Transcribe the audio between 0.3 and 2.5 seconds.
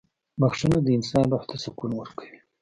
•بخښنه د انسان روح ته سکون ورکوي.